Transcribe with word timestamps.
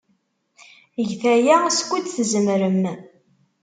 Get 1.07 1.23
aya 1.35 1.57
skud 1.77 2.05
tzemrem. 2.07 2.81